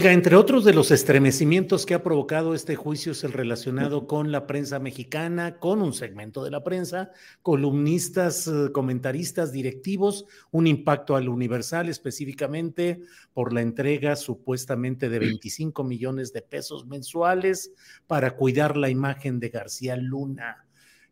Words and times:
Entre 0.00 0.36
otros 0.36 0.64
de 0.64 0.72
los 0.72 0.92
estremecimientos 0.92 1.84
que 1.84 1.92
ha 1.92 2.04
provocado 2.04 2.54
este 2.54 2.76
juicio 2.76 3.10
es 3.10 3.24
el 3.24 3.32
relacionado 3.32 4.06
con 4.06 4.30
la 4.30 4.46
prensa 4.46 4.78
mexicana, 4.78 5.58
con 5.58 5.82
un 5.82 5.92
segmento 5.92 6.44
de 6.44 6.52
la 6.52 6.62
prensa, 6.62 7.10
columnistas, 7.42 8.46
eh, 8.46 8.70
comentaristas, 8.70 9.50
directivos, 9.50 10.26
un 10.52 10.68
impacto 10.68 11.16
al 11.16 11.28
Universal 11.28 11.88
específicamente 11.88 13.00
por 13.32 13.52
la 13.52 13.60
entrega 13.60 14.14
supuestamente 14.14 15.08
de 15.08 15.18
25 15.18 15.82
millones 15.82 16.32
de 16.32 16.42
pesos 16.42 16.86
mensuales 16.86 17.72
para 18.06 18.36
cuidar 18.36 18.76
la 18.76 18.90
imagen 18.90 19.40
de 19.40 19.48
García 19.48 19.96
Luna. 19.96 20.64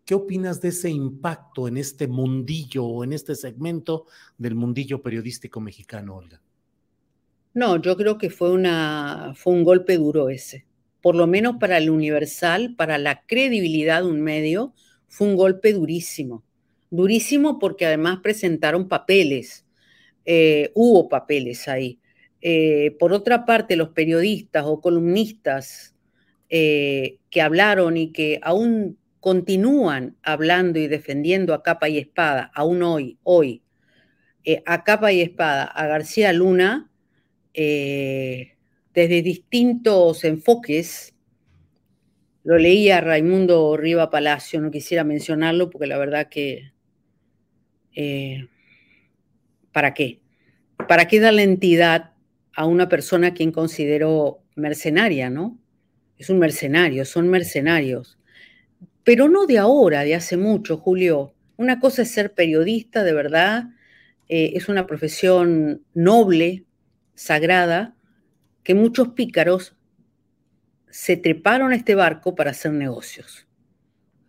¿Qué 0.04 0.14
opinas 0.14 0.60
de 0.60 0.68
ese 0.68 0.90
impacto 0.90 1.66
en 1.66 1.78
este 1.78 2.06
mundillo 2.06 2.84
o 2.84 3.02
en 3.02 3.14
este 3.14 3.34
segmento 3.34 4.06
del 4.38 4.54
mundillo 4.54 5.02
periodístico 5.02 5.60
mexicano, 5.60 6.14
Olga? 6.14 6.40
No, 7.56 7.80
yo 7.80 7.96
creo 7.96 8.18
que 8.18 8.28
fue, 8.28 8.50
una, 8.52 9.32
fue 9.34 9.54
un 9.54 9.64
golpe 9.64 9.96
duro 9.96 10.28
ese. 10.28 10.66
Por 11.00 11.14
lo 11.14 11.26
menos 11.26 11.56
para 11.58 11.78
el 11.78 11.88
Universal, 11.88 12.74
para 12.76 12.98
la 12.98 13.24
credibilidad 13.24 14.02
de 14.02 14.08
un 14.08 14.20
medio, 14.20 14.74
fue 15.08 15.28
un 15.28 15.36
golpe 15.36 15.72
durísimo. 15.72 16.44
Durísimo 16.90 17.58
porque 17.58 17.86
además 17.86 18.18
presentaron 18.22 18.88
papeles. 18.88 19.64
Eh, 20.26 20.70
hubo 20.74 21.08
papeles 21.08 21.66
ahí. 21.66 21.98
Eh, 22.42 22.94
por 22.98 23.14
otra 23.14 23.46
parte, 23.46 23.74
los 23.74 23.88
periodistas 23.88 24.64
o 24.66 24.82
columnistas 24.82 25.94
eh, 26.50 27.20
que 27.30 27.40
hablaron 27.40 27.96
y 27.96 28.12
que 28.12 28.38
aún 28.42 28.98
continúan 29.18 30.18
hablando 30.22 30.78
y 30.78 30.88
defendiendo 30.88 31.54
a 31.54 31.62
capa 31.62 31.88
y 31.88 31.96
espada, 31.96 32.50
aún 32.54 32.82
hoy, 32.82 33.16
hoy, 33.22 33.62
a 34.66 34.84
capa 34.84 35.10
y 35.10 35.22
espada 35.22 35.64
a 35.64 35.86
García 35.86 36.34
Luna, 36.34 36.90
eh, 37.56 38.52
desde 38.92 39.22
distintos 39.22 40.24
enfoques. 40.24 41.14
Lo 42.44 42.58
leía 42.58 43.00
Raimundo 43.00 43.76
Riva 43.76 44.10
Palacio, 44.10 44.60
no 44.60 44.70
quisiera 44.70 45.02
mencionarlo 45.02 45.70
porque 45.70 45.86
la 45.86 45.98
verdad 45.98 46.28
que... 46.28 46.72
Eh, 47.94 48.46
¿Para 49.72 49.94
qué? 49.94 50.20
¿Para 50.86 51.08
qué 51.08 51.18
darle 51.18 51.42
entidad 51.42 52.12
a 52.54 52.66
una 52.66 52.88
persona 52.88 53.28
a 53.28 53.34
quien 53.34 53.52
considero 53.52 54.42
mercenaria, 54.54 55.30
no? 55.30 55.58
Es 56.18 56.30
un 56.30 56.38
mercenario, 56.38 57.04
son 57.06 57.28
mercenarios. 57.28 58.18
Pero 59.02 59.28
no 59.28 59.46
de 59.46 59.58
ahora, 59.58 60.02
de 60.02 60.14
hace 60.14 60.36
mucho, 60.36 60.76
Julio. 60.76 61.34
Una 61.56 61.80
cosa 61.80 62.02
es 62.02 62.10
ser 62.10 62.34
periodista, 62.34 63.02
de 63.02 63.12
verdad, 63.14 63.70
eh, 64.28 64.52
es 64.54 64.68
una 64.68 64.86
profesión 64.86 65.84
noble, 65.94 66.65
sagrada 67.16 67.96
que 68.62 68.74
muchos 68.74 69.08
pícaros 69.08 69.76
se 70.88 71.16
treparon 71.16 71.72
a 71.72 71.76
este 71.76 71.96
barco 71.96 72.36
para 72.36 72.52
hacer 72.52 72.72
negocios. 72.72 73.48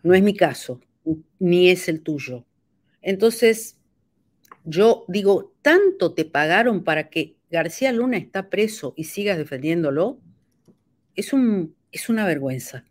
No 0.01 0.15
es 0.15 0.23
mi 0.23 0.35
caso, 0.35 0.81
ni 1.37 1.69
es 1.69 1.87
el 1.87 2.01
tuyo. 2.01 2.45
Entonces, 3.01 3.77
yo 4.63 5.05
digo, 5.07 5.53
¿tanto 5.61 6.13
te 6.13 6.25
pagaron 6.25 6.83
para 6.83 7.09
que 7.09 7.37
García 7.49 7.91
Luna 7.91 8.17
está 8.17 8.49
preso 8.49 8.93
y 8.97 9.05
sigas 9.05 9.37
defendiéndolo? 9.37 10.19
Es, 11.15 11.31
un, 11.33 11.75
es 11.91 12.09
una 12.09 12.25
vergüenza. 12.25 12.83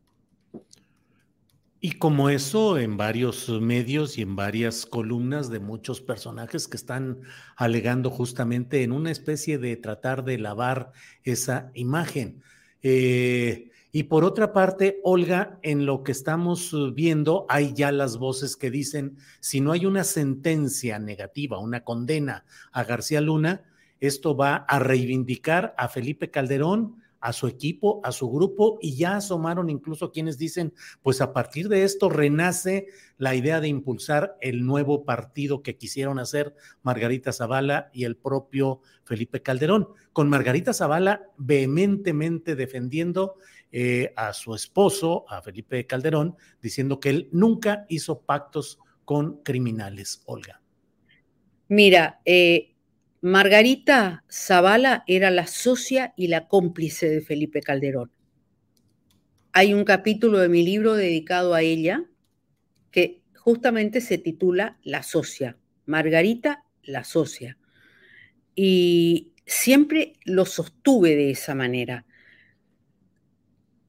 Y 1.86 1.92
como 1.92 2.30
eso, 2.30 2.78
en 2.78 2.96
varios 2.96 3.48
medios 3.48 4.18
y 4.18 4.22
en 4.22 4.34
varias 4.34 4.86
columnas 4.86 5.50
de 5.50 5.60
muchos 5.60 6.00
personajes 6.00 6.66
que 6.66 6.76
están 6.76 7.20
alegando 7.54 8.10
justamente 8.10 8.82
en 8.82 8.90
una 8.90 9.12
especie 9.12 9.58
de 9.58 9.76
tratar 9.76 10.24
de 10.24 10.36
lavar 10.36 10.90
esa 11.22 11.70
imagen. 11.74 12.42
Eh, 12.82 13.70
y 13.92 14.02
por 14.02 14.24
otra 14.24 14.52
parte, 14.52 14.98
Olga, 15.04 15.60
en 15.62 15.86
lo 15.86 16.02
que 16.02 16.10
estamos 16.10 16.74
viendo, 16.92 17.46
hay 17.48 17.72
ya 17.72 17.92
las 17.92 18.16
voces 18.16 18.56
que 18.56 18.72
dicen, 18.72 19.18
si 19.38 19.60
no 19.60 19.70
hay 19.70 19.86
una 19.86 20.02
sentencia 20.02 20.98
negativa, 20.98 21.60
una 21.60 21.84
condena 21.84 22.46
a 22.72 22.82
García 22.82 23.20
Luna, 23.20 23.62
esto 24.00 24.36
va 24.36 24.56
a 24.56 24.80
reivindicar 24.80 25.72
a 25.78 25.86
Felipe 25.86 26.32
Calderón, 26.32 26.96
a 27.20 27.32
su 27.32 27.46
equipo, 27.46 28.00
a 28.04 28.12
su 28.12 28.30
grupo, 28.30 28.78
y 28.80 28.96
ya 28.96 29.16
asomaron 29.16 29.70
incluso 29.70 30.12
quienes 30.12 30.38
dicen, 30.38 30.72
pues 31.02 31.20
a 31.20 31.32
partir 31.32 31.68
de 31.68 31.84
esto 31.84 32.08
renace 32.08 32.86
la 33.18 33.34
idea 33.34 33.60
de 33.60 33.68
impulsar 33.68 34.36
el 34.40 34.64
nuevo 34.64 35.04
partido 35.04 35.62
que 35.62 35.76
quisieron 35.76 36.18
hacer 36.18 36.54
Margarita 36.82 37.32
Zavala 37.32 37.90
y 37.92 38.04
el 38.04 38.16
propio 38.16 38.80
Felipe 39.04 39.42
Calderón, 39.42 39.88
con 40.12 40.28
Margarita 40.28 40.72
Zavala 40.72 41.22
vehementemente 41.36 42.56
defendiendo 42.56 43.36
eh, 43.72 44.12
a 44.16 44.32
su 44.32 44.54
esposo, 44.54 45.24
a 45.28 45.42
Felipe 45.42 45.86
Calderón, 45.86 46.36
diciendo 46.62 47.00
que 47.00 47.10
él 47.10 47.28
nunca 47.32 47.86
hizo 47.88 48.20
pactos 48.20 48.78
con 49.04 49.42
criminales, 49.42 50.22
Olga. 50.26 50.60
Mira, 51.68 52.20
eh, 52.24 52.75
Margarita 53.26 54.22
Zavala 54.30 55.02
era 55.08 55.32
la 55.32 55.48
socia 55.48 56.14
y 56.16 56.28
la 56.28 56.46
cómplice 56.46 57.10
de 57.10 57.20
Felipe 57.20 57.60
Calderón. 57.60 58.12
Hay 59.50 59.74
un 59.74 59.82
capítulo 59.84 60.38
de 60.38 60.48
mi 60.48 60.64
libro 60.64 60.94
dedicado 60.94 61.52
a 61.52 61.62
ella 61.62 62.04
que 62.92 63.22
justamente 63.34 64.00
se 64.00 64.18
titula 64.18 64.78
La 64.84 65.02
socia. 65.02 65.58
Margarita, 65.86 66.62
la 66.84 67.02
socia. 67.02 67.58
Y 68.54 69.32
siempre 69.44 70.12
lo 70.24 70.44
sostuve 70.46 71.16
de 71.16 71.30
esa 71.32 71.56
manera. 71.56 72.06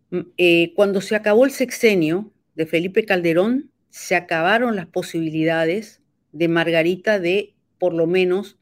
Mm, 0.09 0.19
eh, 0.37 0.73
cuando 0.75 0.99
se 0.99 1.15
acabó 1.15 1.45
el 1.45 1.51
sexenio 1.51 2.33
de 2.55 2.65
Felipe 2.65 3.05
Calderón, 3.05 3.69
se 3.91 4.15
acabaron 4.15 4.75
las 4.75 4.87
posibilidades 4.87 6.01
de 6.31 6.47
Margarita 6.47 7.19
de, 7.19 7.53
por 7.77 7.93
lo 7.93 8.07
menos, 8.07 8.57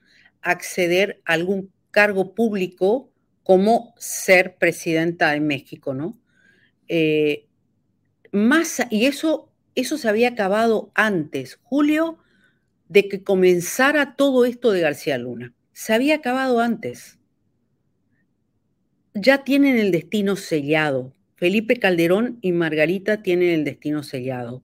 acceder 0.46 1.22
a 1.26 1.34
algún 1.34 1.72
cargo 1.92 2.34
público 2.36 3.12
como 3.44 3.94
ser 3.98 4.56
presidenta 4.58 5.32
de 5.32 5.40
México, 5.40 5.94
¿no? 5.94 6.18
Eh, 6.88 7.48
más, 8.32 8.82
y 8.90 9.06
eso, 9.06 9.52
eso 9.76 9.98
se 9.98 10.08
había 10.08 10.30
acabado 10.30 10.92
antes, 10.94 11.60
Julio, 11.64 12.18
de 12.90 13.08
que 13.08 13.24
comenzara 13.24 14.16
todo 14.16 14.46
esto 14.46 14.72
de 14.72 14.82
García 14.82 15.18
Luna. 15.18 15.54
Se 15.74 15.94
había 15.94 16.16
acabado 16.16 16.60
antes. 16.60 17.18
Ya 19.14 19.44
tienen 19.44 19.78
el 19.78 19.92
destino 19.92 20.36
sellado. 20.36 21.14
Felipe 21.36 21.78
Calderón 21.78 22.38
y 22.42 22.52
Margarita 22.52 23.22
tienen 23.24 23.50
el 23.50 23.64
destino 23.64 24.04
sellado. 24.04 24.64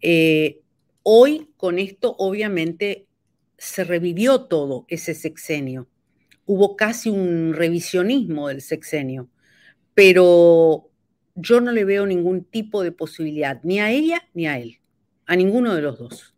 Eh, 0.00 0.60
hoy 1.02 1.50
con 1.56 1.78
esto, 1.78 2.14
obviamente, 2.18 3.06
se 3.64 3.84
revivió 3.84 4.42
todo 4.42 4.84
ese 4.88 5.14
sexenio. 5.14 5.88
Hubo 6.46 6.76
casi 6.76 7.10
un 7.10 7.54
revisionismo 7.54 8.48
del 8.48 8.60
sexenio. 8.60 9.28
pero 9.94 10.90
yo 11.36 11.60
no 11.60 11.72
le 11.72 11.84
veo 11.84 12.06
ningún 12.06 12.44
tipo 12.44 12.82
de 12.82 12.92
posibilidad, 12.92 13.60
ni 13.64 13.80
a 13.80 13.90
ella 13.90 14.22
ni 14.34 14.46
a 14.46 14.58
él, 14.58 14.80
a 15.26 15.36
ninguno 15.36 15.74
de 15.74 15.82
los 15.82 15.98
dos. 15.98 16.34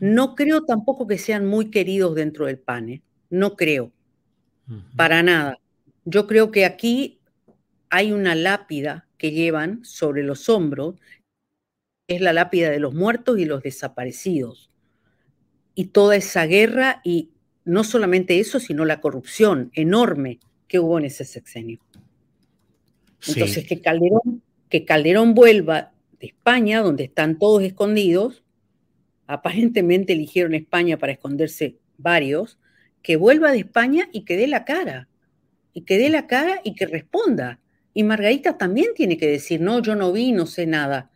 No 0.00 0.34
creo 0.34 0.64
tampoco 0.64 1.06
que 1.06 1.18
sean 1.18 1.46
muy 1.46 1.70
queridos 1.70 2.14
dentro 2.14 2.46
del 2.46 2.58
PAN, 2.58 2.88
¿eh? 2.88 3.02
no 3.30 3.56
creo, 3.56 3.92
para 4.96 5.22
nada. 5.22 5.58
Yo 6.04 6.26
creo 6.26 6.50
que 6.50 6.64
aquí 6.64 7.20
hay 7.90 8.12
una 8.12 8.34
lápida 8.34 9.06
que 9.18 9.32
llevan 9.32 9.84
sobre 9.84 10.22
los 10.22 10.48
hombros, 10.48 10.96
es 12.08 12.20
la 12.20 12.32
lápida 12.32 12.70
de 12.70 12.80
los 12.80 12.94
muertos 12.94 13.38
y 13.38 13.44
los 13.44 13.62
desaparecidos. 13.62 14.67
Y 15.78 15.84
toda 15.84 16.16
esa 16.16 16.44
guerra 16.44 17.00
y 17.04 17.30
no 17.64 17.84
solamente 17.84 18.40
eso, 18.40 18.58
sino 18.58 18.84
la 18.84 19.00
corrupción 19.00 19.70
enorme 19.76 20.40
que 20.66 20.80
hubo 20.80 20.98
en 20.98 21.04
ese 21.04 21.24
sexenio. 21.24 21.78
Entonces, 23.28 23.64
que, 23.64 23.80
Calderón, 23.80 24.42
que 24.68 24.84
Calderón 24.84 25.34
vuelva 25.34 25.92
de 26.18 26.26
España, 26.26 26.82
donde 26.82 27.04
están 27.04 27.38
todos 27.38 27.62
escondidos, 27.62 28.42
aparentemente 29.28 30.14
eligieron 30.14 30.56
España 30.56 30.98
para 30.98 31.12
esconderse 31.12 31.76
varios, 31.96 32.58
que 33.00 33.14
vuelva 33.14 33.52
de 33.52 33.58
España 33.58 34.08
y 34.12 34.22
que 34.22 34.36
dé 34.36 34.48
la 34.48 34.64
cara, 34.64 35.08
y 35.74 35.82
que 35.82 35.96
dé 35.96 36.10
la 36.10 36.26
cara 36.26 36.60
y 36.64 36.74
que 36.74 36.86
responda. 36.86 37.60
Y 37.94 38.02
Margarita 38.02 38.58
también 38.58 38.94
tiene 38.96 39.16
que 39.16 39.28
decir, 39.28 39.60
no, 39.60 39.80
yo 39.80 39.94
no 39.94 40.10
vi, 40.10 40.32
no 40.32 40.46
sé 40.46 40.66
nada. 40.66 41.12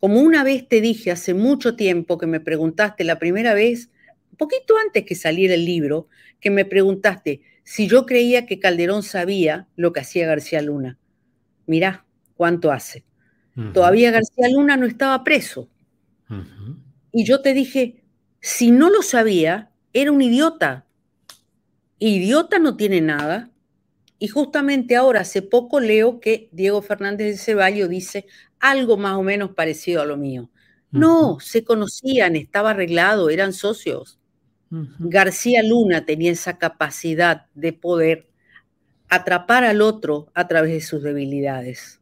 Como 0.00 0.20
una 0.20 0.44
vez 0.44 0.68
te 0.68 0.80
dije 0.80 1.10
hace 1.10 1.34
mucho 1.34 1.76
tiempo 1.76 2.18
que 2.18 2.26
me 2.26 2.40
preguntaste 2.40 3.04
la 3.04 3.18
primera 3.18 3.54
vez, 3.54 3.90
poquito 4.36 4.76
antes 4.78 5.04
que 5.04 5.14
saliera 5.14 5.54
el 5.54 5.64
libro, 5.64 6.08
que 6.40 6.50
me 6.50 6.64
preguntaste 6.64 7.42
si 7.64 7.86
yo 7.88 8.06
creía 8.06 8.46
que 8.46 8.60
Calderón 8.60 9.02
sabía 9.02 9.68
lo 9.76 9.92
que 9.92 10.00
hacía 10.00 10.26
García 10.26 10.62
Luna. 10.62 10.98
Mirá 11.66 12.06
cuánto 12.34 12.72
hace. 12.72 13.04
Todavía 13.74 14.12
García 14.12 14.48
Luna 14.48 14.76
no 14.76 14.86
estaba 14.86 15.24
preso. 15.24 15.68
Y 17.12 17.24
yo 17.24 17.42
te 17.42 17.52
dije, 17.52 18.04
si 18.40 18.70
no 18.70 18.88
lo 18.88 19.02
sabía, 19.02 19.70
era 19.92 20.12
un 20.12 20.22
idiota. 20.22 20.86
Idiota 21.98 22.58
no 22.60 22.76
tiene 22.76 23.00
nada. 23.00 23.50
Y 24.18 24.28
justamente 24.28 24.96
ahora, 24.96 25.20
hace 25.20 25.42
poco 25.42 25.80
leo 25.80 26.20
que 26.20 26.48
Diego 26.52 26.82
Fernández 26.82 27.28
de 27.28 27.36
Ceballos 27.38 27.88
dice 27.88 28.26
algo 28.58 28.96
más 28.96 29.16
o 29.16 29.22
menos 29.22 29.50
parecido 29.50 30.02
a 30.02 30.06
lo 30.06 30.16
mío. 30.16 30.50
No, 30.90 31.38
se 31.38 31.64
conocían, 31.64 32.34
estaba 32.34 32.70
arreglado, 32.70 33.30
eran 33.30 33.52
socios. 33.52 34.18
García 34.70 35.62
Luna 35.62 36.04
tenía 36.04 36.32
esa 36.32 36.58
capacidad 36.58 37.46
de 37.54 37.72
poder 37.72 38.28
atrapar 39.08 39.64
al 39.64 39.80
otro 39.80 40.30
a 40.34 40.48
través 40.48 40.72
de 40.72 40.80
sus 40.80 41.02
debilidades. 41.02 42.00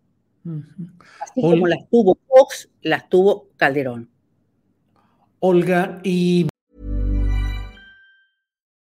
Así 1.21 1.41
como 1.41 1.67
las 1.67 1.89
tuvo 1.91 2.19
Fox, 2.29 2.69
las 2.83 3.09
tuvo 3.09 3.49
Calderón. 3.57 4.09
Olga, 5.39 6.01
y 6.03 6.49